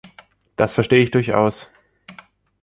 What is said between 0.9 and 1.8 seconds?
ich durchaus.